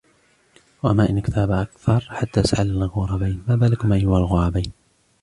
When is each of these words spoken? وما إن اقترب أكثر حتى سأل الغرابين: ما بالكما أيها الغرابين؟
وما 0.83 1.09
إن 1.09 1.17
اقترب 1.17 1.51
أكثر 1.51 1.99
حتى 2.11 2.43
سأل 2.43 2.69
الغرابين: 2.71 3.43
ما 3.47 3.55
بالكما 3.55 3.95
أيها 3.95 4.17
الغرابين؟ 4.17 4.71